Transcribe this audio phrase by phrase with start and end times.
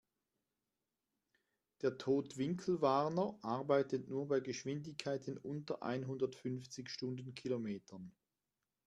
[1.83, 8.11] Der Totwinkelwarner arbeitet nur bei Geschwindigkeiten unter einhundertfünfzig Stundenkilometern.